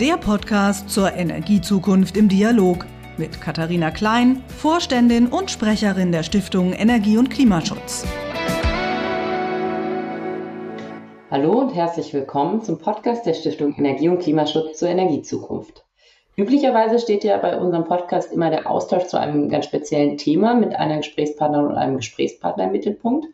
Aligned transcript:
der 0.00 0.16
Podcast 0.16 0.90
zur 0.90 1.12
Energiezukunft 1.12 2.16
im 2.16 2.28
Dialog 2.28 2.84
mit 3.16 3.40
Katharina 3.40 3.92
Klein, 3.92 4.42
Vorständin 4.48 5.28
und 5.28 5.52
Sprecherin 5.52 6.10
der 6.10 6.24
Stiftung 6.24 6.72
Energie 6.72 7.16
und 7.16 7.30
Klimaschutz. 7.30 8.04
Hallo 11.30 11.60
und 11.60 11.76
herzlich 11.76 12.12
willkommen 12.12 12.60
zum 12.60 12.80
Podcast 12.80 13.24
der 13.24 13.34
Stiftung 13.34 13.76
Energie 13.76 14.08
und 14.08 14.18
Klimaschutz 14.18 14.80
zur 14.80 14.88
Energiezukunft. 14.88 15.84
Üblicherweise 16.36 16.98
steht 16.98 17.22
ja 17.22 17.36
bei 17.36 17.56
unserem 17.56 17.84
Podcast 17.84 18.32
immer 18.32 18.50
der 18.50 18.68
Austausch 18.68 19.04
zu 19.04 19.16
einem 19.16 19.48
ganz 19.48 19.66
speziellen 19.66 20.18
Thema 20.18 20.54
mit 20.54 20.74
einer 20.74 20.96
Gesprächspartnerin 20.96 21.68
und 21.68 21.76
einem 21.76 21.98
Gesprächspartner 21.98 22.64
im 22.64 22.72
Mittelpunkt. 22.72 23.26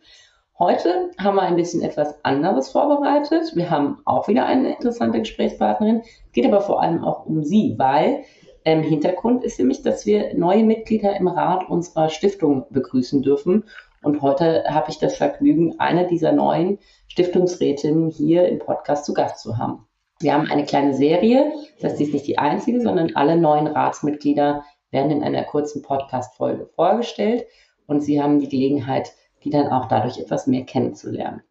Heute 0.60 1.10
haben 1.16 1.36
wir 1.36 1.42
ein 1.42 1.56
bisschen 1.56 1.80
etwas 1.80 2.22
anderes 2.22 2.68
vorbereitet. 2.68 3.56
Wir 3.56 3.70
haben 3.70 4.02
auch 4.04 4.28
wieder 4.28 4.44
eine 4.44 4.74
interessante 4.74 5.20
Gesprächspartnerin, 5.20 6.02
geht 6.32 6.44
aber 6.44 6.60
vor 6.60 6.82
allem 6.82 7.02
auch 7.02 7.24
um 7.24 7.42
sie, 7.42 7.76
weil 7.78 8.24
ähm, 8.66 8.82
Hintergrund 8.82 9.42
ist 9.42 9.58
nämlich, 9.58 9.80
dass 9.80 10.04
wir 10.04 10.34
neue 10.34 10.62
Mitglieder 10.62 11.16
im 11.16 11.28
Rat 11.28 11.66
unserer 11.70 12.10
Stiftung 12.10 12.66
begrüßen 12.68 13.22
dürfen. 13.22 13.64
Und 14.02 14.20
heute 14.20 14.64
habe 14.68 14.90
ich 14.90 14.98
das 14.98 15.16
Vergnügen, 15.16 15.80
eine 15.80 16.06
dieser 16.06 16.32
neuen 16.32 16.78
Stiftungsrätinnen 17.08 18.10
hier 18.10 18.46
im 18.46 18.58
Podcast 18.58 19.06
zu 19.06 19.14
Gast 19.14 19.40
zu 19.40 19.56
haben. 19.56 19.86
Wir 20.20 20.34
haben 20.34 20.50
eine 20.50 20.66
kleine 20.66 20.92
Serie, 20.92 21.54
das 21.76 21.92
heißt, 21.92 21.96
sie 21.96 22.04
ist 22.04 22.12
nicht 22.12 22.26
die 22.26 22.38
einzige, 22.38 22.82
sondern 22.82 23.16
alle 23.16 23.38
neuen 23.38 23.66
Ratsmitglieder 23.66 24.62
werden 24.90 25.10
in 25.10 25.22
einer 25.22 25.44
kurzen 25.44 25.80
Podcast-Folge 25.80 26.66
vorgestellt 26.66 27.46
und 27.86 28.02
sie 28.02 28.20
haben 28.20 28.40
die 28.40 28.48
Gelegenheit, 28.50 29.14
die 29.44 29.50
dann 29.50 29.68
auch 29.68 29.86
dadurch 29.86 30.18
etwas 30.18 30.46
mehr 30.46 30.64
kennenzulernen. 30.64 31.42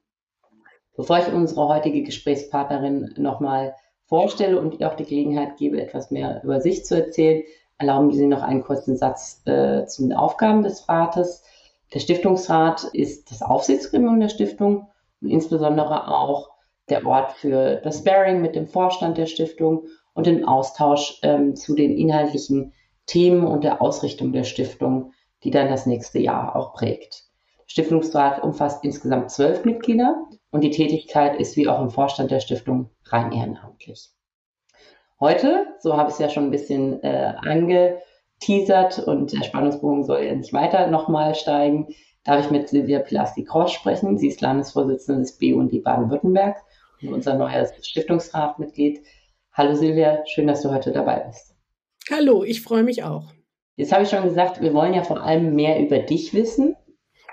Bevor 0.96 1.20
ich 1.20 1.32
unsere 1.32 1.68
heutige 1.68 2.04
Gesprächspartnerin 2.04 3.14
nochmal 3.18 3.74
vorstelle 4.06 4.60
und 4.60 4.80
ihr 4.80 4.90
auch 4.90 4.96
die 4.96 5.06
Gelegenheit 5.06 5.58
gebe, 5.58 5.82
etwas 5.82 6.12
mehr 6.12 6.42
über 6.44 6.60
sich 6.60 6.86
zu 6.86 6.96
erzählen, 6.96 7.44
erlauben 7.78 8.12
Sie 8.12 8.28
noch 8.28 8.42
einen 8.42 8.64
kurzen 8.64 8.98
Satz 8.98 9.42
äh, 9.46 9.86
zu 9.86 10.04
den 10.04 10.14
Aufgaben 10.14 10.64
des 10.64 10.90
Rates. 10.90 11.44
Der 11.94 12.00
Stiftungsrat 12.00 12.84
ist 12.92 13.32
das 13.32 13.42
Aufsichtsgremium 13.42 14.20
der 14.20 14.30
Stiftung 14.30 14.90
und 15.22 15.30
insbesondere 15.30 16.08
auch 16.10 16.50
der 16.90 17.06
Ort 17.06 17.32
für 17.34 17.76
das 17.78 18.00
Sparing 18.00 18.42
mit 18.42 18.56
dem 18.56 18.68
Vorstand 18.68 19.18
der 19.18 19.28
Stiftung 19.28 19.86
und 20.14 20.28
den 20.28 20.44
Austausch 20.44 21.20
ähm, 21.24 21.56
zu 21.56 21.76
den 21.76 21.98
inhaltlichen 21.98 22.74
Themen 23.06 23.48
und 23.48 23.64
der 23.64 23.82
Ausrichtung 23.82 24.34
der 24.34 24.44
Stiftung, 24.44 25.14
die 25.44 25.52
dann 25.52 25.70
das 25.70 25.86
nächste 25.86 26.20
Jahr 26.20 26.56
auch 26.56 26.74
prägt. 26.74 27.29
Stiftungsrat 27.70 28.44
umfasst 28.44 28.84
insgesamt 28.84 29.30
zwölf 29.30 29.64
Mitglieder 29.64 30.26
und 30.50 30.64
die 30.64 30.72
Tätigkeit 30.72 31.40
ist 31.40 31.56
wie 31.56 31.68
auch 31.68 31.80
im 31.80 31.92
Vorstand 31.92 32.32
der 32.32 32.40
Stiftung 32.40 32.90
rein 33.06 33.32
ehrenamtlich. 33.32 34.10
Heute, 35.20 35.68
so 35.80 35.96
habe 35.96 36.10
ich 36.10 36.14
es 36.14 36.20
ja 36.20 36.30
schon 36.30 36.46
ein 36.46 36.52
bisschen 36.52 37.04
äh, 37.04 37.36
angeteasert 37.38 39.00
und 39.06 39.34
der 39.34 39.44
Spannungsbogen 39.44 40.04
soll 40.04 40.24
ja 40.24 40.34
nicht 40.34 40.52
weiter 40.52 40.88
nochmal 40.88 41.36
steigen, 41.36 41.90
darf 42.24 42.44
ich 42.44 42.50
mit 42.50 42.70
Silvia 42.70 43.00
Pilasti-Krosch 43.00 43.74
sprechen. 43.74 44.18
Sie 44.18 44.30
ist 44.30 44.42
Landesvorsitzende 44.42 45.22
des 45.22 45.38
BUND 45.38 45.84
Baden-Württemberg 45.84 46.58
und 47.04 47.14
unser 47.14 47.36
neues 47.36 47.72
Stiftungsratmitglied. 47.86 49.04
Hallo 49.54 49.76
Silvia, 49.76 50.26
schön, 50.26 50.48
dass 50.48 50.64
du 50.64 50.72
heute 50.72 50.92
dabei 50.92 51.20
bist. 51.20 51.56
Hallo, 52.10 52.44
ich 52.44 52.64
freue 52.64 52.84
mich 52.84 53.04
auch. 53.04 53.26
Jetzt 53.76 53.92
habe 53.92 54.04
ich 54.04 54.10
schon 54.10 54.24
gesagt, 54.24 54.60
wir 54.60 54.74
wollen 54.74 54.96
ja 54.96 55.04
vor 55.04 55.22
allem 55.22 55.54
mehr 55.54 55.80
über 55.80 56.00
dich 56.00 56.34
wissen. 56.34 56.76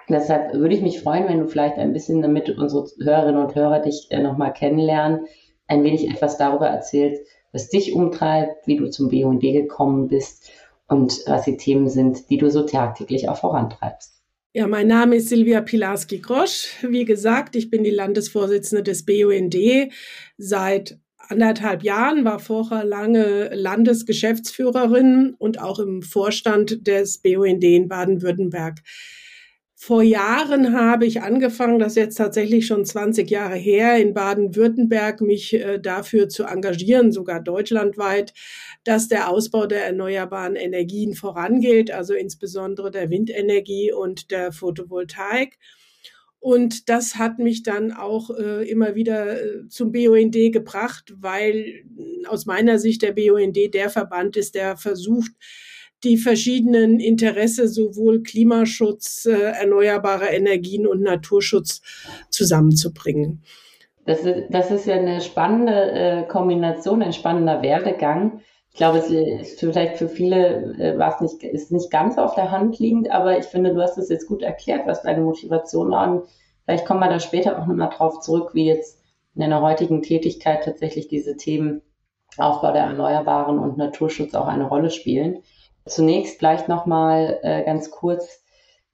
Deshalb 0.08 0.54
würde 0.54 0.74
ich 0.74 0.82
mich 0.82 1.00
freuen, 1.00 1.28
wenn 1.28 1.40
du 1.40 1.48
vielleicht 1.48 1.78
ein 1.78 1.92
bisschen, 1.92 2.22
damit 2.22 2.48
unsere 2.50 2.86
Hörerinnen 3.02 3.42
und 3.42 3.54
Hörer 3.54 3.80
dich 3.80 4.06
äh, 4.10 4.22
nochmal 4.22 4.52
kennenlernen, 4.52 5.26
ein 5.66 5.82
wenig 5.82 6.08
etwas 6.08 6.38
darüber 6.38 6.68
erzählst, 6.68 7.22
was 7.52 7.68
dich 7.68 7.94
umtreibt, 7.94 8.66
wie 8.66 8.76
du 8.76 8.88
zum 8.88 9.08
BUND 9.08 9.40
gekommen 9.40 10.08
bist 10.08 10.50
und 10.88 11.22
was 11.26 11.44
die 11.44 11.56
Themen 11.56 11.88
sind, 11.88 12.30
die 12.30 12.38
du 12.38 12.50
so 12.50 12.62
tagtäglich 12.62 13.28
auch 13.28 13.38
vorantreibst. 13.38 14.22
Ja, 14.52 14.66
mein 14.66 14.86
Name 14.86 15.16
ist 15.16 15.28
Silvia 15.28 15.60
Pilarski-Grosch. 15.60 16.84
Wie 16.88 17.04
gesagt, 17.04 17.56
ich 17.56 17.68
bin 17.68 17.84
die 17.84 17.90
Landesvorsitzende 17.90 18.82
des 18.82 19.04
BUND 19.04 19.56
seit 20.38 20.98
anderthalb 21.28 21.82
Jahren, 21.82 22.24
war 22.24 22.38
vorher 22.38 22.84
lange 22.84 23.50
Landesgeschäftsführerin 23.54 25.34
und 25.38 25.60
auch 25.60 25.78
im 25.78 26.02
Vorstand 26.02 26.86
des 26.86 27.18
BUND 27.18 27.64
in 27.64 27.88
Baden-Württemberg. 27.88 28.78
Vor 29.78 30.02
Jahren 30.02 30.72
habe 30.72 31.04
ich 31.04 31.20
angefangen, 31.20 31.78
das 31.78 31.92
ist 31.92 31.96
jetzt 31.96 32.16
tatsächlich 32.16 32.66
schon 32.66 32.86
20 32.86 33.30
Jahre 33.30 33.56
her, 33.56 33.98
in 33.98 34.14
Baden-Württemberg 34.14 35.20
mich 35.20 35.52
äh, 35.52 35.78
dafür 35.78 36.30
zu 36.30 36.44
engagieren, 36.44 37.12
sogar 37.12 37.42
deutschlandweit, 37.42 38.32
dass 38.84 39.08
der 39.08 39.28
Ausbau 39.28 39.66
der 39.66 39.84
erneuerbaren 39.84 40.56
Energien 40.56 41.12
vorangeht, 41.12 41.90
also 41.90 42.14
insbesondere 42.14 42.90
der 42.90 43.10
Windenergie 43.10 43.92
und 43.92 44.30
der 44.30 44.50
Photovoltaik. 44.50 45.58
Und 46.38 46.88
das 46.88 47.16
hat 47.16 47.38
mich 47.38 47.62
dann 47.62 47.92
auch 47.92 48.30
äh, 48.30 48.66
immer 48.70 48.94
wieder 48.94 49.42
äh, 49.42 49.68
zum 49.68 49.92
BUND 49.92 50.52
gebracht, 50.52 51.12
weil 51.18 51.84
aus 52.28 52.46
meiner 52.46 52.78
Sicht 52.78 53.02
der 53.02 53.12
BUND 53.12 53.74
der 53.74 53.90
Verband 53.90 54.38
ist, 54.38 54.54
der 54.54 54.78
versucht, 54.78 55.32
die 56.04 56.16
verschiedenen 56.16 57.00
Interesse, 57.00 57.68
sowohl 57.68 58.22
Klimaschutz, 58.22 59.26
äh, 59.26 59.32
erneuerbare 59.32 60.26
Energien 60.26 60.86
und 60.86 61.02
Naturschutz 61.02 61.82
zusammenzubringen. 62.30 63.42
Das 64.04 64.20
ist, 64.20 64.44
das 64.50 64.70
ist 64.70 64.86
ja 64.86 64.94
eine 64.94 65.20
spannende 65.20 65.90
äh, 65.90 66.22
Kombination, 66.28 67.02
ein 67.02 67.12
spannender 67.12 67.60
Werdegang. 67.62 68.40
Ich 68.70 68.76
glaube, 68.76 68.98
es 68.98 69.10
ist 69.10 69.58
vielleicht 69.58 69.96
für 69.96 70.08
viele 70.08 70.76
äh, 70.78 70.98
war 70.98 71.14
es 71.14 71.20
nicht, 71.20 71.42
ist 71.42 71.72
nicht 71.72 71.90
ganz 71.90 72.18
auf 72.18 72.34
der 72.34 72.50
Hand 72.50 72.78
liegend, 72.78 73.10
aber 73.10 73.38
ich 73.38 73.46
finde, 73.46 73.74
du 73.74 73.80
hast 73.80 73.98
es 73.98 74.08
jetzt 74.08 74.28
gut 74.28 74.42
erklärt, 74.42 74.86
was 74.86 75.02
deine 75.02 75.22
Motivation 75.22 75.90
war. 75.90 76.10
Und 76.10 76.28
vielleicht 76.64 76.86
kommen 76.86 77.00
wir 77.00 77.08
da 77.08 77.18
später 77.18 77.58
auch 77.58 77.66
nochmal 77.66 77.90
drauf 77.90 78.20
zurück, 78.20 78.50
wie 78.52 78.66
jetzt 78.66 79.00
in 79.34 79.40
deiner 79.40 79.62
heutigen 79.62 80.02
Tätigkeit 80.02 80.64
tatsächlich 80.64 81.08
diese 81.08 81.36
Themen 81.36 81.82
Aufbau 82.38 82.72
der 82.72 82.84
Erneuerbaren 82.84 83.58
und 83.58 83.76
Naturschutz 83.78 84.34
auch 84.34 84.46
eine 84.46 84.68
Rolle 84.68 84.90
spielen. 84.90 85.42
Zunächst 85.86 86.38
vielleicht 86.38 86.68
nochmal 86.68 87.38
äh, 87.42 87.64
ganz 87.64 87.90
kurz. 87.90 88.42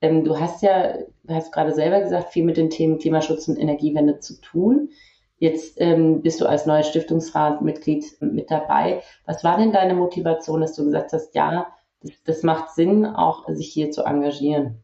Ähm, 0.01 0.25
du 0.25 0.39
hast 0.39 0.63
ja, 0.63 0.95
hast 1.29 1.53
gerade 1.53 1.75
selber 1.75 2.01
gesagt, 2.01 2.31
viel 2.31 2.45
mit 2.45 2.57
den 2.57 2.71
Themen 2.71 2.99
Klimaschutz 2.99 3.49
und 3.49 3.59
Energiewende 3.59 4.19
zu 4.21 4.41
tun. 4.41 4.91
Jetzt 5.39 5.81
ähm, 5.81 6.23
bist 6.23 6.41
du 6.41 6.47
als 6.47 6.67
neues 6.67 6.89
Stiftungsratmitglied 6.89 8.21
mit 8.21 8.51
dabei. 8.51 9.03
Was 9.27 9.43
war 9.43 9.57
denn 9.57 9.73
deine 9.73 9.95
Motivation, 9.95 10.61
dass 10.61 10.75
du 10.75 10.85
gesagt 10.85 11.13
hast, 11.13 11.35
ja, 11.35 11.67
das, 12.01 12.13
das 12.25 12.43
macht 12.43 12.71
Sinn, 12.71 13.07
auch 13.07 13.49
sich 13.49 13.73
hier 13.73 13.91
zu 13.91 14.05
engagieren? 14.05 14.82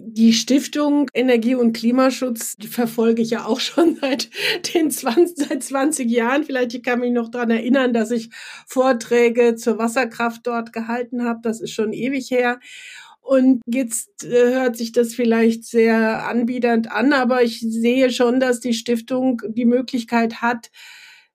Die 0.00 0.32
Stiftung 0.32 1.08
Energie 1.12 1.54
und 1.54 1.74
Klimaschutz, 1.74 2.56
verfolge 2.70 3.20
ich 3.20 3.30
ja 3.30 3.44
auch 3.44 3.60
schon 3.60 3.96
seit 4.00 4.30
den 4.74 4.90
20, 4.90 5.48
seit 5.48 5.62
20 5.62 6.10
Jahren. 6.10 6.44
Vielleicht 6.44 6.74
ich 6.74 6.82
kann 6.82 7.00
mich 7.00 7.12
noch 7.12 7.30
dran 7.30 7.50
erinnern, 7.50 7.92
dass 7.92 8.10
ich 8.10 8.30
Vorträge 8.66 9.56
zur 9.56 9.78
Wasserkraft 9.78 10.46
dort 10.46 10.72
gehalten 10.72 11.24
habe. 11.24 11.40
Das 11.42 11.60
ist 11.60 11.72
schon 11.72 11.92
ewig 11.92 12.30
her. 12.30 12.58
Und 13.20 13.62
jetzt 13.66 14.24
äh, 14.24 14.54
hört 14.54 14.76
sich 14.76 14.92
das 14.92 15.14
vielleicht 15.14 15.64
sehr 15.64 16.26
anbiedernd 16.26 16.90
an, 16.90 17.12
aber 17.12 17.42
ich 17.42 17.60
sehe 17.60 18.10
schon, 18.10 18.40
dass 18.40 18.60
die 18.60 18.74
Stiftung 18.74 19.42
die 19.48 19.64
Möglichkeit 19.64 20.42
hat, 20.42 20.70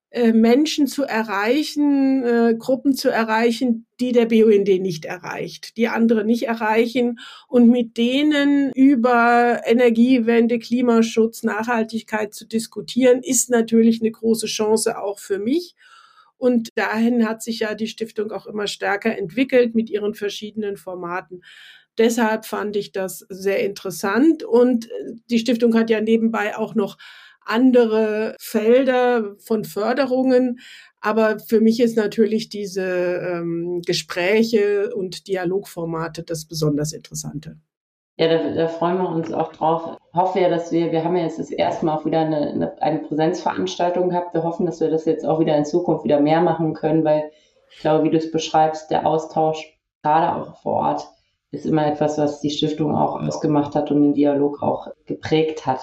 äh, 0.09 0.31
Menschen 0.31 0.87
zu 0.87 1.03
erreichen, 1.03 2.23
äh, 2.23 2.55
Gruppen 2.57 2.95
zu 2.95 3.09
erreichen, 3.09 3.85
die 3.99 4.13
der 4.13 4.25
BUND 4.25 4.67
nicht 4.81 5.03
erreicht, 5.03 5.75
die 5.75 5.89
andere 5.89 6.23
nicht 6.23 6.43
erreichen 6.43 7.19
und 7.49 7.67
mit 7.67 7.97
denen 7.97 8.71
über 8.73 9.61
Energiewende, 9.65 10.59
Klimaschutz, 10.59 11.43
Nachhaltigkeit 11.43 12.33
zu 12.33 12.45
diskutieren, 12.45 13.21
ist 13.21 13.49
natürlich 13.49 14.01
eine 14.01 14.11
große 14.11 14.47
Chance 14.47 14.97
auch 14.97 15.19
für 15.19 15.39
mich. 15.39 15.75
Und 16.37 16.69
dahin 16.75 17.27
hat 17.27 17.43
sich 17.43 17.59
ja 17.59 17.75
die 17.75 17.87
Stiftung 17.87 18.31
auch 18.31 18.45
immer 18.45 18.67
stärker 18.67 19.17
entwickelt 19.17 19.75
mit 19.75 19.89
ihren 19.89 20.13
verschiedenen 20.13 20.77
Formaten. 20.77 21.41
Deshalb 21.97 22.45
fand 22.45 22.75
ich 22.75 22.91
das 22.91 23.25
sehr 23.29 23.59
interessant. 23.65 24.43
Und 24.43 24.85
äh, 24.85 25.15
die 25.29 25.39
Stiftung 25.39 25.75
hat 25.75 25.89
ja 25.89 25.99
nebenbei 25.99 26.55
auch 26.55 26.75
noch 26.75 26.97
andere 27.47 28.35
Felder 28.39 29.35
von 29.39 29.63
Förderungen. 29.63 30.59
Aber 31.01 31.39
für 31.39 31.61
mich 31.61 31.79
ist 31.79 31.95
natürlich 31.95 32.49
diese 32.49 32.83
ähm, 32.83 33.81
Gespräche 33.85 34.93
und 34.95 35.27
Dialogformate 35.27 36.23
das 36.23 36.45
besonders 36.45 36.93
Interessante. 36.93 37.57
Ja, 38.19 38.29
da, 38.29 38.55
da, 38.55 38.67
freuen 38.67 38.97
wir 38.97 39.09
uns 39.09 39.31
auch 39.31 39.53
drauf. 39.53 39.97
Ich 40.11 40.19
hoffe 40.19 40.39
ja, 40.39 40.49
dass 40.49 40.71
wir, 40.71 40.91
wir 40.91 41.03
haben 41.03 41.15
ja 41.15 41.23
jetzt 41.23 41.37
das 41.37 41.51
erste 41.51 41.85
Mal 41.85 41.97
auch 41.97 42.05
wieder 42.05 42.21
eine, 42.21 42.49
eine, 42.49 42.81
eine 42.81 42.99
Präsenzveranstaltung 42.99 44.09
gehabt. 44.09 44.33
Wir 44.33 44.43
hoffen, 44.43 44.65
dass 44.65 44.79
wir 44.79 44.89
das 44.89 45.05
jetzt 45.05 45.23
auch 45.23 45.39
wieder 45.39 45.55
in 45.55 45.65
Zukunft 45.65 46.03
wieder 46.03 46.19
mehr 46.19 46.41
machen 46.41 46.73
können, 46.73 47.03
weil 47.03 47.29
ich 47.69 47.77
glaube, 47.79 48.03
wie 48.03 48.09
du 48.09 48.17
es 48.17 48.31
beschreibst, 48.31 48.89
der 48.89 49.05
Austausch, 49.05 49.77
gerade 50.01 50.35
auch 50.35 50.57
vor 50.63 50.73
Ort, 50.77 51.07
ist 51.51 51.67
immer 51.67 51.85
etwas, 51.85 52.17
was 52.17 52.41
die 52.41 52.49
Stiftung 52.49 52.95
auch 52.95 53.21
ausgemacht 53.21 53.75
hat 53.75 53.91
und 53.91 54.01
den 54.01 54.13
Dialog 54.15 54.63
auch 54.63 54.87
geprägt 55.05 55.67
hat. 55.67 55.81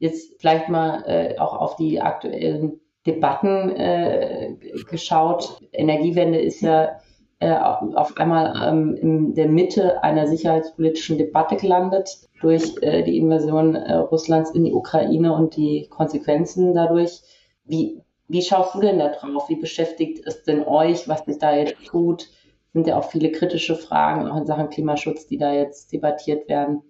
Jetzt 0.00 0.40
vielleicht 0.40 0.68
mal 0.68 1.04
äh, 1.06 1.38
auch 1.38 1.54
auf 1.56 1.76
die 1.76 2.00
aktuellen 2.00 2.80
Debatten 3.06 3.70
äh, 3.76 4.56
geschaut. 4.90 5.58
Energiewende 5.72 6.40
ist 6.40 6.62
ja 6.62 6.98
äh, 7.38 7.52
auf 7.52 8.16
einmal 8.16 8.54
ähm, 8.62 8.94
in 8.96 9.34
der 9.34 9.48
Mitte 9.48 10.02
einer 10.02 10.26
sicherheitspolitischen 10.26 11.18
Debatte 11.18 11.56
gelandet 11.56 12.28
durch 12.40 12.74
äh, 12.80 13.02
die 13.02 13.18
Invasion 13.18 13.74
äh, 13.74 13.94
Russlands 13.94 14.50
in 14.50 14.64
die 14.64 14.72
Ukraine 14.72 15.34
und 15.34 15.54
die 15.56 15.86
Konsequenzen 15.88 16.74
dadurch. 16.74 17.20
Wie, 17.64 18.00
wie 18.28 18.42
schaust 18.42 18.74
du 18.74 18.80
denn 18.80 18.98
da 18.98 19.08
drauf? 19.08 19.48
Wie 19.48 19.56
beschäftigt 19.56 20.26
es 20.26 20.42
denn 20.44 20.66
euch, 20.66 21.08
was 21.08 21.24
sich 21.26 21.38
da 21.38 21.54
jetzt 21.54 21.84
tut? 21.84 22.28
Sind 22.72 22.86
ja 22.86 22.98
auch 22.98 23.10
viele 23.10 23.32
kritische 23.32 23.76
Fragen, 23.76 24.28
auch 24.28 24.36
in 24.36 24.46
Sachen 24.46 24.70
Klimaschutz, 24.70 25.26
die 25.26 25.36
da 25.36 25.52
jetzt 25.52 25.92
debattiert 25.92 26.48
werden. 26.48 26.82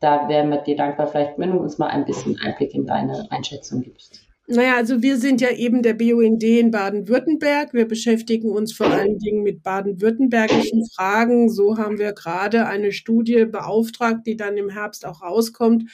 Da 0.00 0.28
wären 0.28 0.50
wir 0.50 0.58
dir 0.58 0.76
dankbar, 0.76 1.06
vielleicht, 1.06 1.38
wenn 1.38 1.52
du 1.52 1.58
uns 1.58 1.78
mal 1.78 1.88
ein 1.88 2.04
bisschen 2.04 2.38
Einblick 2.40 2.74
in 2.74 2.86
deine 2.86 3.26
Einschätzung 3.30 3.82
gibst. 3.82 4.24
Naja, 4.46 4.76
also 4.76 5.00
wir 5.00 5.16
sind 5.16 5.40
ja 5.40 5.50
eben 5.52 5.80
der 5.80 5.94
BUND 5.94 6.42
in 6.42 6.70
Baden-Württemberg. 6.70 7.72
Wir 7.72 7.88
beschäftigen 7.88 8.50
uns 8.50 8.74
vor 8.74 8.88
allen 8.88 9.18
Dingen 9.18 9.42
mit 9.42 9.62
baden-württembergischen 9.62 10.84
Fragen. 10.94 11.48
So 11.48 11.78
haben 11.78 11.98
wir 11.98 12.12
gerade 12.12 12.66
eine 12.66 12.92
Studie 12.92 13.46
beauftragt, 13.46 14.26
die 14.26 14.36
dann 14.36 14.58
im 14.58 14.68
Herbst 14.68 15.06
auch 15.06 15.22
rauskommt, 15.22 15.90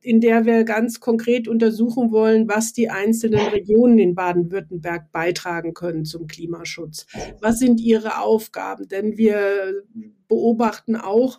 in 0.00 0.20
der 0.20 0.44
wir 0.44 0.64
ganz 0.64 0.98
konkret 0.98 1.46
untersuchen 1.46 2.10
wollen, 2.10 2.48
was 2.48 2.72
die 2.72 2.90
einzelnen 2.90 3.46
Regionen 3.46 4.00
in 4.00 4.16
Baden-Württemberg 4.16 5.12
beitragen 5.12 5.72
können 5.72 6.04
zum 6.04 6.26
Klimaschutz. 6.26 7.06
Was 7.40 7.60
sind 7.60 7.80
ihre 7.80 8.18
Aufgaben? 8.20 8.88
Denn 8.88 9.16
wir 9.16 9.84
beobachten 10.26 10.96
auch, 10.96 11.38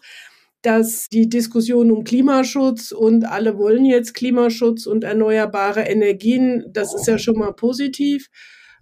dass 0.65 1.09
die 1.09 1.29
Diskussion 1.29 1.91
um 1.91 2.03
Klimaschutz 2.03 2.91
und 2.91 3.25
alle 3.25 3.57
wollen 3.57 3.85
jetzt 3.85 4.15
Klimaschutz 4.15 4.87
und 4.87 5.03
erneuerbare 5.03 5.81
Energien, 5.81 6.65
das 6.69 6.95
ist 6.95 7.07
ja 7.07 7.19
schon 7.19 7.37
mal 7.37 7.53
positiv. 7.53 8.29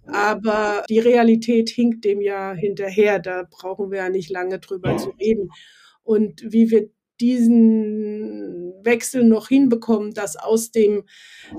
Aber 0.06 0.84
die 0.88 0.98
Realität 0.98 1.68
hinkt 1.70 2.04
dem 2.04 2.20
ja 2.20 2.52
hinterher. 2.52 3.18
Da 3.18 3.46
brauchen 3.50 3.90
wir 3.90 3.98
ja 3.98 4.08
nicht 4.08 4.30
lange 4.30 4.58
drüber 4.58 4.96
zu 4.96 5.10
reden. 5.20 5.50
Und 6.02 6.42
wie 6.46 6.70
wir 6.70 6.88
diesen 7.20 8.72
Wechsel 8.82 9.24
noch 9.24 9.48
hinbekommen, 9.48 10.12
dass 10.12 10.36
aus 10.36 10.70
dem 10.72 11.04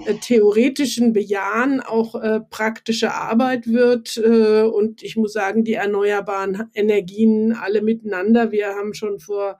äh, 0.05 0.15
theoretischen 0.15 1.13
Bejahen 1.13 1.81
auch 1.81 2.15
äh, 2.15 2.41
praktische 2.49 3.13
Arbeit 3.13 3.67
wird. 3.67 4.17
Äh, 4.17 4.63
und 4.63 5.01
ich 5.01 5.15
muss 5.15 5.33
sagen, 5.33 5.63
die 5.63 5.73
erneuerbaren 5.73 6.69
Energien 6.73 7.53
alle 7.53 7.81
miteinander. 7.81 8.51
Wir 8.51 8.69
haben 8.69 8.93
schon 8.93 9.19
vor 9.19 9.59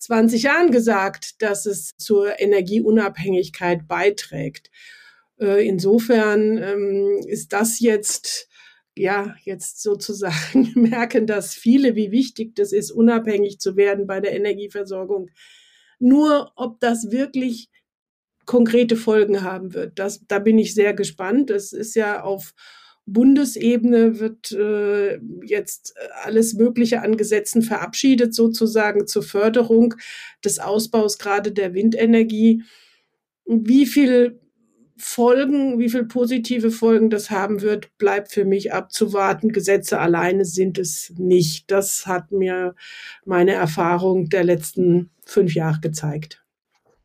20 0.00 0.42
Jahren 0.42 0.70
gesagt, 0.70 1.40
dass 1.42 1.66
es 1.66 1.96
zur 1.96 2.40
Energieunabhängigkeit 2.40 3.86
beiträgt. 3.86 4.70
Äh, 5.38 5.66
insofern 5.66 6.58
ähm, 6.58 7.20
ist 7.26 7.52
das 7.52 7.80
jetzt 7.80 8.48
ja, 8.96 9.34
jetzt 9.44 9.82
sozusagen 9.82 10.72
merken, 10.74 11.26
dass 11.26 11.54
viele, 11.54 11.94
wie 11.96 12.10
wichtig 12.10 12.54
das 12.54 12.72
ist, 12.72 12.90
unabhängig 12.90 13.58
zu 13.58 13.76
werden 13.76 14.06
bei 14.06 14.20
der 14.20 14.34
Energieversorgung. 14.34 15.30
Nur 15.98 16.52
ob 16.56 16.80
das 16.80 17.10
wirklich 17.10 17.70
konkrete 18.46 18.96
Folgen 18.96 19.42
haben 19.42 19.74
wird, 19.74 19.98
das, 19.98 20.26
da 20.26 20.38
bin 20.38 20.58
ich 20.58 20.74
sehr 20.74 20.92
gespannt. 20.92 21.50
Es 21.50 21.72
ist 21.72 21.94
ja 21.94 22.22
auf 22.22 22.52
Bundesebene 23.06 24.20
wird 24.20 24.52
äh, 24.52 25.18
jetzt 25.44 25.94
alles 26.22 26.54
Mögliche 26.54 27.02
an 27.02 27.16
Gesetzen 27.16 27.62
verabschiedet, 27.62 28.34
sozusagen 28.34 29.06
zur 29.06 29.22
Förderung 29.22 29.94
des 30.44 30.58
Ausbaus 30.58 31.18
gerade 31.18 31.52
der 31.52 31.74
Windenergie. 31.74 32.62
Wie 33.46 33.86
viel 33.86 34.40
Folgen, 34.96 35.78
wie 35.78 35.88
viel 35.88 36.04
positive 36.04 36.70
Folgen 36.70 37.08
das 37.10 37.30
haben 37.30 37.62
wird, 37.62 37.96
bleibt 37.96 38.30
für 38.30 38.44
mich 38.44 38.72
abzuwarten. 38.72 39.50
Gesetze 39.50 39.98
alleine 39.98 40.44
sind 40.44 40.78
es 40.78 41.12
nicht. 41.16 41.70
Das 41.70 42.06
hat 42.06 42.30
mir 42.32 42.74
meine 43.24 43.52
Erfahrung 43.52 44.28
der 44.28 44.44
letzten 44.44 45.10
fünf 45.24 45.54
Jahre 45.54 45.80
gezeigt. 45.80 46.44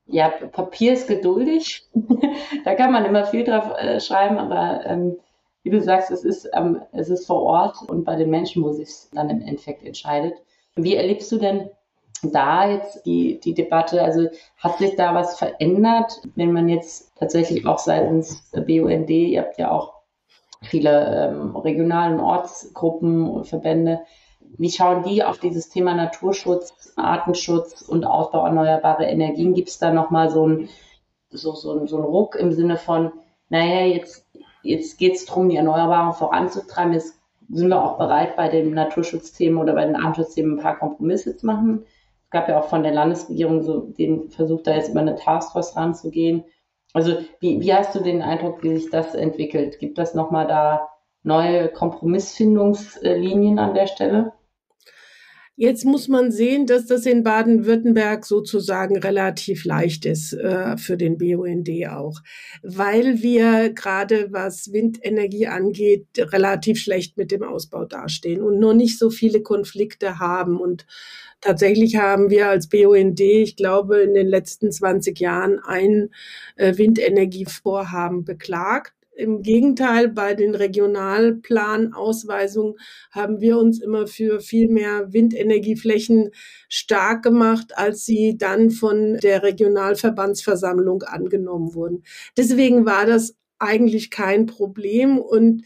Ja, 0.08 0.30
Papier 0.30 0.94
ist 0.94 1.08
geduldig. 1.08 1.88
da 2.66 2.76
kann 2.76 2.92
man 2.92 3.06
immer 3.06 3.26
viel 3.26 3.44
drauf 3.44 3.72
äh, 3.78 4.00
schreiben, 4.00 4.38
aber 4.38 4.86
ähm, 4.86 5.18
wie 5.66 5.72
du 5.72 5.82
sagst, 5.82 6.12
es 6.12 6.24
ist, 6.24 6.48
ähm, 6.54 6.84
es 6.92 7.10
ist 7.10 7.26
vor 7.26 7.42
Ort 7.42 7.78
und 7.90 8.06
bei 8.06 8.16
den 8.16 8.30
Menschen, 8.30 8.64
wo 8.64 8.72
sich 8.72 8.88
dann 9.14 9.32
im 9.32 9.42
Endeffekt 9.42 9.84
entscheidet. 9.84 10.36
Wie 10.76 10.96
erlebst 10.96 11.32
du 11.32 11.38
denn 11.38 11.72
da 12.22 12.70
jetzt 12.70 13.04
die, 13.08 13.40
die 13.40 13.56
Debatte? 13.56 14.04
Also 14.04 14.28
hat 14.58 14.78
sich 14.78 14.96
da 14.96 15.16
was 15.16 15.40
verändert, 15.40 16.22
wenn 16.36 16.52
man 16.52 16.70
jetzt 16.70 17.12
tatsächlich 17.18 17.66
auch 17.66 17.80
seitens 17.80 18.48
BUND, 18.52 19.10
ihr 19.10 19.42
habt 19.42 19.58
ja 19.58 19.72
auch 19.72 19.96
viele 20.62 21.32
ähm, 21.32 21.56
regionalen 21.56 22.20
Ortsgruppen 22.20 23.28
und 23.28 23.48
Verbände, 23.48 24.02
wie 24.60 24.70
schauen 24.70 25.02
die 25.02 25.24
auf 25.24 25.40
dieses 25.40 25.70
Thema 25.70 25.96
Naturschutz, 25.96 26.94
Artenschutz 26.96 27.82
und 27.82 28.06
Ausbau 28.06 28.46
erneuerbarer 28.46 29.08
Energien? 29.08 29.56
Gibt 29.56 29.70
es 29.70 29.80
da 29.80 29.92
nochmal 29.92 30.30
so 30.30 30.48
ein 30.48 30.70
so, 31.32 31.56
so, 31.56 31.88
so 31.88 31.98
Ruck 32.02 32.36
im 32.36 32.52
Sinne 32.52 32.78
von, 32.78 33.12
naja, 33.50 33.88
jetzt 33.88 34.28
Jetzt 34.66 34.98
geht 34.98 35.16
es 35.16 35.26
darum, 35.26 35.50
die 35.50 35.56
Erneuerbaren 35.56 36.14
voranzutreiben. 36.14 36.94
Jetzt 36.94 37.20
sind 37.50 37.70
wir 37.70 37.84
auch 37.84 37.98
bereit, 37.98 38.36
bei 38.36 38.50
den 38.50 38.72
Naturschutzthemen 38.74 39.60
oder 39.60 39.74
bei 39.74 39.86
den 39.86 39.96
Artenschutzthemen 39.96 40.58
ein 40.58 40.64
paar 40.64 40.80
Kompromisse 40.80 41.38
zu 41.38 41.46
machen. 41.46 41.84
Es 42.26 42.32
gab 42.32 42.50
ja 42.50 42.60
auch 42.60 42.68
von 42.68 42.84
der 42.84 42.94
Landesregierung 42.94 43.62
so 43.62 43.82
den 43.82 44.30
Versuch, 44.30 44.62
da 44.64 44.76
jetzt 44.76 44.90
über 44.90 45.02
eine 45.02 45.16
Taskforce 45.16 45.76
ranzugehen. 45.76 46.44
Also 46.94 47.18
wie, 47.40 47.62
wie 47.62 47.74
hast 47.74 47.94
du 47.94 48.00
den 48.00 48.22
Eindruck, 48.22 48.64
wie 48.64 48.76
sich 48.78 48.90
das 48.90 49.16
entwickelt? 49.16 49.80
Gibt 49.80 49.98
das 49.98 50.16
nochmal 50.16 50.48
da 50.48 50.90
neue 51.24 51.68
Kompromissfindungslinien 51.68 53.60
an 53.60 53.74
der 53.74 53.88
Stelle? 53.88 54.34
Jetzt 55.58 55.86
muss 55.86 56.10
man 56.10 56.32
sehen, 56.32 56.66
dass 56.66 56.86
das 56.86 57.06
in 57.06 57.24
Baden-Württemberg 57.24 58.26
sozusagen 58.26 58.98
relativ 58.98 59.64
leicht 59.64 60.06
ist 60.06 60.34
äh, 60.34 60.76
für 60.76 60.98
den 60.98 61.18
BUND 61.18 61.70
auch, 61.90 62.20
weil 62.62 63.22
wir 63.22 63.70
gerade 63.70 64.34
was 64.34 64.74
Windenergie 64.74 65.48
angeht, 65.48 66.08
relativ 66.18 66.82
schlecht 66.82 67.16
mit 67.16 67.32
dem 67.32 67.44
Ausbau 67.44 67.86
dastehen 67.86 68.42
und 68.42 68.60
nur 68.60 68.74
nicht 68.74 69.00
so 69.00 69.10
viele 69.10 69.42
Konflikte 69.42 70.20
haben. 70.20 70.60
Und 70.60 70.86
tatsächlich 71.40 71.96
haben 71.96 72.30
wir 72.30 72.50
als 72.50 72.68
BUND, 72.68 73.22
ich 73.22 73.56
glaube, 73.56 74.00
in 74.00 74.14
den 74.14 74.28
letzten 74.28 74.74
20 74.74 75.18
Jahren 75.22 75.60
ein 75.60 76.10
äh, 76.58 76.78
Windenergievorhaben 76.78 78.26
beklagt 78.26 78.94
im 79.16 79.42
Gegenteil, 79.42 80.10
bei 80.10 80.34
den 80.34 80.56
Regionalplanausweisungen 80.56 82.76
haben 83.12 83.40
wir 83.42 83.58
uns 83.58 83.82
immer 83.82 84.08
für 84.08 84.40
viel 84.42 84.68
mehr 84.68 85.14
Windenergieflächen 85.14 86.32
stark 86.70 87.24
gemacht, 87.24 87.78
als 87.78 88.06
sie 88.06 88.38
dann 88.38 88.72
von 88.72 89.18
der 89.18 89.44
Regionalverbandsversammlung 89.44 91.04
angenommen 91.04 91.74
wurden. 91.74 92.04
Deswegen 92.38 92.86
war 92.86 93.06
das 93.06 93.36
eigentlich 93.58 94.12
kein 94.12 94.46
Problem 94.46 95.18
und 95.18 95.64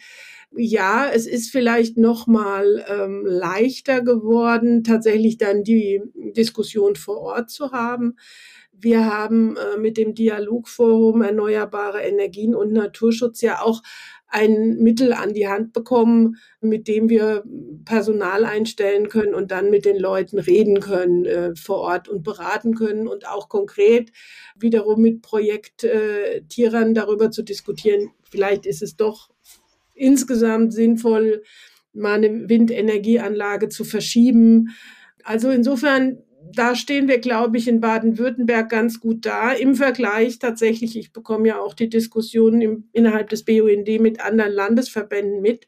ja, 0.51 1.09
es 1.13 1.27
ist 1.27 1.51
vielleicht 1.51 1.97
noch 1.97 2.25
mal 2.25 2.83
ähm, 2.87 3.23
leichter 3.25 4.01
geworden, 4.01 4.83
tatsächlich 4.83 5.37
dann 5.37 5.63
die 5.63 6.01
Diskussion 6.35 6.95
vor 6.95 7.17
Ort 7.17 7.51
zu 7.51 7.71
haben. 7.71 8.15
Wir 8.81 9.05
haben 9.05 9.57
äh, 9.57 9.77
mit 9.77 9.97
dem 9.97 10.15
Dialogforum 10.15 11.21
Erneuerbare 11.21 12.01
Energien 12.01 12.55
und 12.55 12.71
Naturschutz 12.71 13.41
ja 13.41 13.61
auch 13.61 13.81
ein 14.31 14.77
Mittel 14.77 15.11
an 15.13 15.33
die 15.33 15.47
Hand 15.47 15.73
bekommen, 15.73 16.37
mit 16.61 16.87
dem 16.87 17.09
wir 17.09 17.43
Personal 17.83 18.45
einstellen 18.45 19.09
können 19.09 19.33
und 19.33 19.49
dann 19.51 19.71
mit 19.71 19.85
den 19.85 19.97
Leuten 19.97 20.37
reden 20.37 20.79
können 20.79 21.25
äh, 21.25 21.55
vor 21.55 21.77
Ort 21.77 22.07
und 22.07 22.23
beraten 22.23 22.75
können 22.75 23.07
und 23.07 23.27
auch 23.27 23.49
konkret 23.49 24.11
wiederum 24.55 25.01
mit 25.01 25.21
Projekttierern 25.23 26.93
darüber 26.93 27.31
zu 27.31 27.41
diskutieren. 27.41 28.11
Vielleicht 28.29 28.67
ist 28.67 28.83
es 28.83 28.95
doch 28.95 29.31
insgesamt 29.95 30.73
sinnvoll, 30.73 31.43
mal 31.93 32.13
eine 32.13 32.47
Windenergieanlage 32.47 33.69
zu 33.69 33.83
verschieben. 33.83 34.69
Also 35.23 35.49
insofern 35.49 36.19
da 36.53 36.75
stehen 36.75 37.07
wir, 37.07 37.19
glaube 37.19 37.57
ich, 37.57 37.67
in 37.67 37.81
Baden-Württemberg 37.81 38.69
ganz 38.69 38.99
gut 38.99 39.25
da 39.25 39.51
im 39.51 39.75
Vergleich 39.75 40.39
tatsächlich. 40.39 40.97
Ich 40.97 41.13
bekomme 41.13 41.49
ja 41.49 41.59
auch 41.59 41.73
die 41.73 41.89
Diskussionen 41.89 42.61
im, 42.61 42.89
innerhalb 42.91 43.29
des 43.29 43.45
BUND 43.45 43.87
mit 43.99 44.19
anderen 44.19 44.53
Landesverbänden 44.53 45.41
mit. 45.41 45.67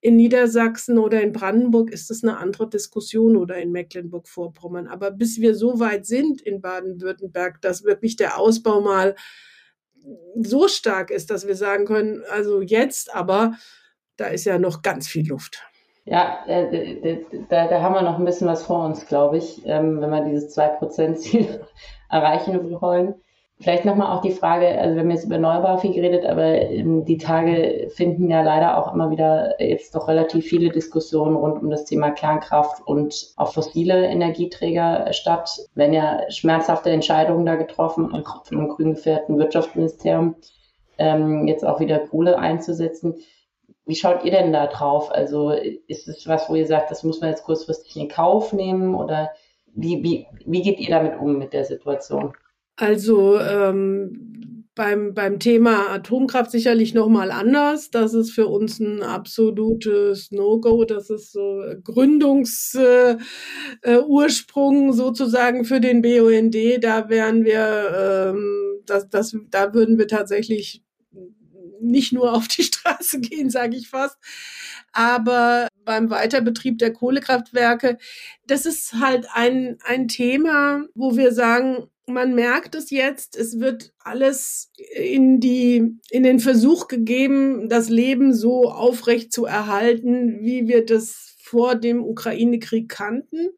In 0.00 0.16
Niedersachsen 0.16 0.98
oder 0.98 1.22
in 1.22 1.32
Brandenburg 1.32 1.90
ist 1.92 2.10
es 2.10 2.24
eine 2.24 2.36
andere 2.36 2.68
Diskussion 2.68 3.36
oder 3.36 3.58
in 3.58 3.70
Mecklenburg-Vorpommern. 3.70 4.88
Aber 4.88 5.12
bis 5.12 5.40
wir 5.40 5.54
so 5.54 5.78
weit 5.78 6.06
sind 6.06 6.42
in 6.42 6.60
Baden-Württemberg, 6.60 7.60
dass 7.62 7.84
wirklich 7.84 8.16
der 8.16 8.38
Ausbau 8.38 8.80
mal 8.80 9.14
so 10.42 10.68
stark 10.68 11.10
ist, 11.10 11.30
dass 11.30 11.46
wir 11.46 11.54
sagen 11.54 11.86
können, 11.86 12.22
also 12.28 12.60
jetzt 12.60 13.14
aber, 13.14 13.56
da 14.16 14.26
ist 14.26 14.44
ja 14.44 14.58
noch 14.58 14.82
ganz 14.82 15.06
viel 15.06 15.28
Luft. 15.28 15.62
Ja, 16.04 16.44
äh, 16.46 17.18
da, 17.48 17.68
da 17.68 17.80
haben 17.80 17.94
wir 17.94 18.02
noch 18.02 18.18
ein 18.18 18.24
bisschen 18.24 18.48
was 18.48 18.64
vor 18.64 18.84
uns, 18.84 19.06
glaube 19.06 19.38
ich, 19.38 19.64
ähm, 19.66 20.00
wenn 20.00 20.10
wir 20.10 20.24
dieses 20.24 20.56
2%-Ziel 20.56 21.60
erreichen 22.10 22.80
wollen. 22.80 23.14
Vielleicht 23.60 23.84
nochmal 23.84 24.16
auch 24.16 24.22
die 24.22 24.32
Frage, 24.32 24.66
also 24.66 24.96
wir 24.96 25.02
haben 25.02 25.10
jetzt 25.12 25.24
über 25.24 25.38
Neubau 25.38 25.76
viel 25.76 25.94
geredet, 25.94 26.26
aber 26.26 26.42
ähm, 26.42 27.04
die 27.04 27.18
Tage 27.18 27.88
finden 27.94 28.28
ja 28.28 28.42
leider 28.42 28.76
auch 28.76 28.92
immer 28.92 29.12
wieder 29.12 29.62
jetzt 29.62 29.94
doch 29.94 30.08
relativ 30.08 30.46
viele 30.46 30.70
Diskussionen 30.70 31.36
rund 31.36 31.62
um 31.62 31.70
das 31.70 31.84
Thema 31.84 32.10
Kernkraft 32.10 32.84
und 32.84 33.34
auch 33.36 33.52
fossile 33.52 34.06
Energieträger 34.06 35.12
statt. 35.12 35.60
Wenn 35.76 35.92
ja 35.92 36.28
schmerzhafte 36.28 36.90
Entscheidungen 36.90 37.46
da 37.46 37.54
getroffen, 37.54 38.12
auch 38.12 38.44
vom 38.44 38.68
grün 38.68 38.94
gefährten 38.94 39.38
Wirtschaftsministerium, 39.38 40.34
ähm, 40.98 41.46
jetzt 41.46 41.64
auch 41.64 41.78
wieder 41.78 42.00
Kohle 42.00 42.38
einzusetzen. 42.38 43.14
Wie 43.84 43.96
schaut 43.96 44.24
ihr 44.24 44.30
denn 44.30 44.52
da 44.52 44.66
drauf? 44.66 45.10
Also 45.10 45.50
ist 45.50 46.08
es 46.08 46.26
was, 46.26 46.48
wo 46.48 46.54
ihr 46.54 46.66
sagt, 46.66 46.90
das 46.90 47.02
muss 47.02 47.20
man 47.20 47.30
jetzt 47.30 47.44
kurzfristig 47.44 47.96
in 47.96 48.08
Kauf 48.08 48.52
nehmen 48.52 48.94
oder 48.94 49.30
wie, 49.74 50.02
wie, 50.02 50.26
wie 50.44 50.62
geht 50.62 50.78
ihr 50.78 50.90
damit 50.90 51.18
um 51.18 51.38
mit 51.38 51.52
der 51.52 51.64
Situation? 51.64 52.32
Also 52.76 53.38
ähm, 53.38 54.62
beim, 54.74 55.12
beim 55.14 55.38
Thema 55.38 55.90
Atomkraft 55.90 56.50
sicherlich 56.50 56.94
nochmal 56.94 57.30
anders. 57.30 57.90
Das 57.90 58.14
ist 58.14 58.30
für 58.30 58.46
uns 58.46 58.80
ein 58.80 59.02
absolutes 59.02 60.30
No-Go. 60.30 60.84
Das 60.84 61.10
ist 61.10 61.32
so 61.32 61.62
Gründungsursprung 61.84 63.20
äh, 63.82 64.88
äh, 64.88 64.92
sozusagen 64.92 65.64
für 65.64 65.80
den 65.80 66.00
BUND. 66.00 66.56
Da 66.80 67.08
wären 67.08 67.44
wir, 67.44 68.32
ähm, 68.34 68.80
das, 68.86 69.10
das, 69.10 69.36
da 69.50 69.74
würden 69.74 69.98
wir 69.98 70.08
tatsächlich 70.08 70.82
nicht 71.82 72.12
nur 72.12 72.32
auf 72.32 72.48
die 72.48 72.62
Straße 72.62 73.20
gehen, 73.20 73.50
sage 73.50 73.76
ich 73.76 73.88
fast. 73.88 74.16
Aber 74.92 75.68
beim 75.84 76.10
Weiterbetrieb 76.10 76.78
der 76.78 76.92
Kohlekraftwerke, 76.92 77.98
das 78.46 78.66
ist 78.66 78.94
halt 78.94 79.26
ein, 79.32 79.78
ein 79.84 80.08
Thema, 80.08 80.84
wo 80.94 81.16
wir 81.16 81.32
sagen, 81.32 81.88
man 82.06 82.34
merkt 82.34 82.74
es 82.74 82.90
jetzt, 82.90 83.36
es 83.36 83.60
wird 83.60 83.92
alles 84.00 84.70
in 84.94 85.40
die, 85.40 85.98
in 86.10 86.22
den 86.24 86.40
Versuch 86.40 86.88
gegeben, 86.88 87.68
das 87.68 87.88
Leben 87.88 88.34
so 88.34 88.70
aufrecht 88.70 89.32
zu 89.32 89.44
erhalten, 89.44 90.40
wie 90.42 90.66
wir 90.66 90.84
das 90.84 91.36
vor 91.42 91.74
dem 91.74 92.02
Ukraine-Krieg 92.02 92.88
kannten. 92.88 93.50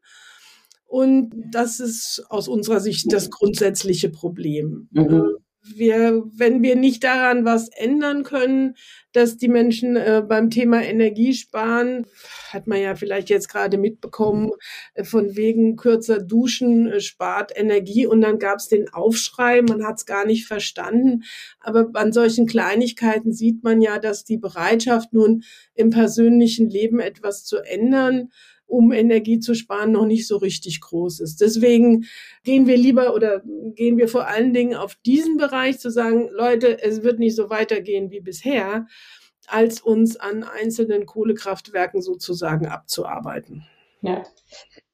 Und 0.85 1.33
das 1.51 1.79
ist 1.79 2.23
aus 2.29 2.47
unserer 2.47 2.79
Sicht 2.79 3.11
das 3.11 3.29
grundsätzliche 3.29 4.09
Problem. 4.09 4.87
Mhm 4.91 5.37
wir, 5.65 6.23
wenn 6.35 6.61
wir 6.61 6.75
nicht 6.75 7.03
daran 7.03 7.45
was 7.45 7.69
ändern 7.69 8.23
können, 8.23 8.75
dass 9.15 9.37
die 9.37 9.47
Menschen 9.47 9.95
äh, 9.95 10.23
beim 10.27 10.49
Thema 10.49 10.83
Energiesparen, 10.83 12.05
hat 12.51 12.67
man 12.67 12.81
ja 12.81 12.95
vielleicht 12.95 13.29
jetzt 13.29 13.47
gerade 13.47 13.77
mitbekommen, 13.77 14.51
äh, 14.93 15.03
von 15.03 15.35
wegen 15.35 15.77
kürzer 15.77 16.21
Duschen 16.21 16.87
äh, 16.87 16.99
spart 16.99 17.51
Energie 17.55 18.05
und 18.05 18.21
dann 18.21 18.39
gab 18.39 18.57
es 18.57 18.67
den 18.67 18.89
Aufschrei, 18.89 19.61
man 19.61 19.85
hat 19.85 19.97
es 19.97 20.05
gar 20.05 20.25
nicht 20.25 20.47
verstanden. 20.47 21.23
Aber 21.61 21.89
an 21.93 22.11
solchen 22.11 22.45
Kleinigkeiten 22.45 23.31
sieht 23.31 23.63
man 23.63 23.81
ja, 23.81 23.99
dass 23.99 24.25
die 24.25 24.37
Bereitschaft 24.37 25.13
nun 25.13 25.43
im 25.73 25.89
persönlichen 25.89 26.69
Leben 26.69 26.99
etwas 26.99 27.45
zu 27.45 27.57
ändern, 27.57 28.29
um 28.67 28.91
Energie 28.91 29.39
zu 29.39 29.53
sparen, 29.53 29.91
noch 29.91 30.05
nicht 30.05 30.27
so 30.27 30.37
richtig 30.37 30.81
groß 30.81 31.19
ist. 31.19 31.41
Deswegen 31.41 32.05
gehen 32.43 32.67
wir 32.67 32.77
lieber 32.77 33.13
oder 33.13 33.41
gehen 33.75 33.97
wir 33.97 34.07
vor 34.07 34.27
allen 34.27 34.53
Dingen 34.53 34.75
auf 34.75 34.95
diesen 35.05 35.37
Bereich 35.37 35.79
zu 35.79 35.89
sagen, 35.89 36.29
Leute, 36.31 36.81
es 36.81 37.03
wird 37.03 37.19
nicht 37.19 37.35
so 37.35 37.49
weitergehen 37.49 38.11
wie 38.11 38.21
bisher, 38.21 38.87
als 39.47 39.81
uns 39.81 40.17
an 40.17 40.43
einzelnen 40.43 41.05
Kohlekraftwerken 41.05 42.01
sozusagen 42.01 42.67
abzuarbeiten. 42.67 43.65
Ja. 44.01 44.23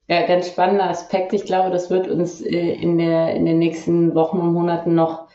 Ja, 0.08 0.28
ganz 0.28 0.48
spannender 0.48 0.90
Aspekt. 0.90 1.32
Ich 1.32 1.46
glaube, 1.46 1.70
das 1.70 1.90
wird 1.90 2.10
uns 2.10 2.42
äh, 2.42 2.74
in, 2.74 2.98
der, 2.98 3.34
in 3.34 3.46
den 3.46 3.60
nächsten 3.60 4.14
Wochen 4.14 4.40
und 4.40 4.52
Monaten 4.52 4.94
noch, 4.94 5.30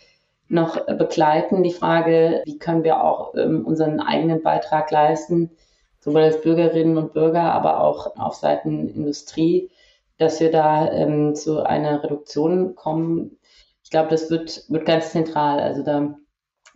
noch 0.49 0.85
begleiten. 0.99 1.63
Die 1.63 1.73
Frage, 1.73 2.43
wie 2.45 2.59
können 2.59 2.85
wir 2.85 3.03
auch 3.03 3.35
ähm, 3.37 3.65
unseren 3.65 4.01
eigenen 4.01 4.43
Beitrag 4.43 4.91
leisten, 4.91 5.51
sowohl 6.07 6.23
als 6.23 6.41
Bürgerinnen 6.41 6.97
und 6.97 7.13
Bürger, 7.13 7.53
aber 7.53 7.81
auch 7.81 8.17
auf 8.17 8.37
Seiten 8.37 8.89
Industrie, 8.89 9.71
dass 10.19 10.41
wir 10.41 10.53
da 10.53 10.91
ähm, 10.93 11.35
zu 11.35 11.67
einer 11.67 12.03
Reduktion 12.03 12.77
kommen. 12.77 13.39
Ich 13.83 13.91
glaube, 13.91 14.09
das 14.11 14.31
wird, 14.31 14.65
wird 14.69 14.87
ganz 14.87 15.11
zentral. 15.11 15.59
Also 15.59 15.83
da 15.83 16.15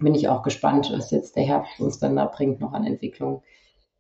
bin 0.01 0.17
ich 0.17 0.29
auch 0.29 0.43
gespannt, 0.43 0.91
was 0.93 1.13
jetzt 1.13 1.37
der 1.37 1.45
Herbst 1.45 1.81
uns 1.81 2.01
dann 2.01 2.17
da 2.17 2.25
bringt 2.27 2.61
noch 2.61 2.73
an 2.73 2.85
Entwicklung. 2.85 3.43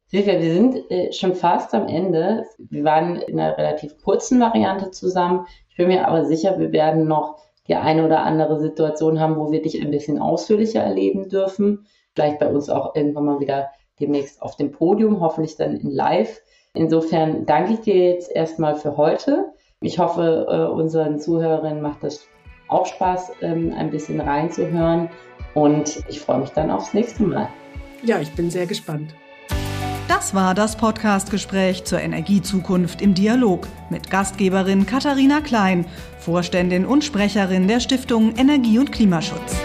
Silvia, 0.06 0.40
wir 0.40 0.52
sind 0.52 0.90
äh, 0.90 1.12
schon 1.12 1.36
fast 1.36 1.72
am 1.74 1.86
Ende. 1.86 2.44
Wir 2.58 2.82
waren 2.82 3.14
in 3.14 3.38
einer 3.38 3.56
relativ 3.56 4.02
kurzen 4.02 4.40
Variante 4.40 4.90
zusammen. 4.90 5.46
Ich 5.68 5.76
bin 5.76 5.86
mir 5.86 6.08
aber 6.08 6.24
sicher, 6.24 6.58
wir 6.58 6.72
werden 6.72 7.06
noch 7.06 7.38
die 7.68 7.76
eine 7.76 8.04
oder 8.04 8.24
andere 8.24 8.58
Situation 8.58 9.20
haben, 9.20 9.36
wo 9.36 9.52
wir 9.52 9.62
dich 9.62 9.80
ein 9.80 9.92
bisschen 9.92 10.18
ausführlicher 10.18 10.80
erleben 10.80 11.28
dürfen. 11.28 11.86
Vielleicht 12.16 12.40
bei 12.40 12.48
uns 12.48 12.68
auch 12.68 12.96
irgendwann 12.96 13.26
mal 13.26 13.38
wieder 13.38 13.68
demnächst 14.00 14.42
auf 14.42 14.56
dem 14.56 14.72
Podium, 14.72 15.20
hoffentlich 15.20 15.56
dann 15.56 15.76
in 15.76 15.90
Live. 15.90 16.40
Insofern 16.74 17.46
danke 17.46 17.74
ich 17.74 17.80
dir 17.80 17.96
jetzt 17.96 18.30
erstmal 18.30 18.76
für 18.76 18.96
heute. 18.96 19.52
Ich 19.80 19.98
hoffe, 19.98 20.46
äh, 20.48 20.72
unseren 20.72 21.18
Zuhörerinnen 21.18 21.82
macht 21.82 22.04
es 22.04 22.26
auch 22.68 22.86
Spaß, 22.86 23.32
ähm, 23.42 23.74
ein 23.76 23.90
bisschen 23.90 24.20
reinzuhören. 24.20 25.08
Und 25.54 26.04
ich 26.08 26.20
freue 26.20 26.40
mich 26.40 26.50
dann 26.50 26.70
aufs 26.70 26.94
nächste 26.94 27.24
Mal. 27.24 27.48
Ja, 28.02 28.20
ich 28.20 28.32
bin 28.32 28.50
sehr 28.50 28.66
gespannt. 28.66 29.14
Das 30.06 30.34
war 30.34 30.54
das 30.54 30.76
Podcastgespräch 30.76 31.84
zur 31.84 32.00
Energiezukunft 32.00 33.00
im 33.00 33.14
Dialog 33.14 33.66
mit 33.90 34.10
Gastgeberin 34.10 34.86
Katharina 34.86 35.40
Klein, 35.40 35.86
Vorständin 36.18 36.84
und 36.84 37.04
Sprecherin 37.04 37.68
der 37.68 37.80
Stiftung 37.80 38.34
Energie 38.36 38.78
und 38.78 38.92
Klimaschutz. 38.92 39.56